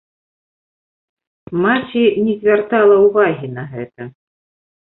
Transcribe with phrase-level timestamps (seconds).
[1.65, 4.01] Маці не звяртала ўвагі на гэта.